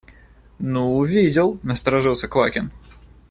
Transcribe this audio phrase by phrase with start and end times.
[0.57, 2.71] –Ну, видел,– насторожился Квакин.